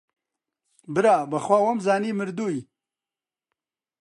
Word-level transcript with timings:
برا 0.93 1.15
بەخوا 1.31 1.57
وەمانزانی 1.63 2.17
مردووی 2.19 2.59